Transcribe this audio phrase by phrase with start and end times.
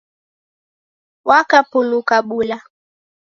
[1.27, 2.57] Wakupula bula